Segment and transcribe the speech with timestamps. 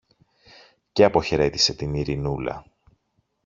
[0.91, 2.65] και αποχαιρέτησε την Ειρηνούλα.